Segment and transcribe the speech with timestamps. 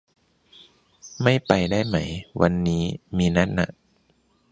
[1.23, 1.97] ไม่ไปได้ไหม
[2.41, 2.83] วันนี้
[3.17, 3.69] มีนัดน่ะ